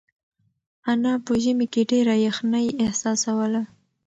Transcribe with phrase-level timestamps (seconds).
[0.91, 3.61] انا په ژمي کې ډېره یخنۍ احساسوله.